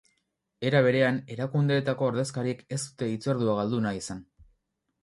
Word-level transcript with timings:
Era 0.69 0.79
berean, 0.87 1.19
erakundeetako 1.35 2.09
ordezkariek 2.13 2.65
ez 2.79 2.81
dute 2.87 3.13
hitzordua 3.13 3.57
galdu 3.63 3.85
nahi 3.87 4.05
izan. 4.07 4.27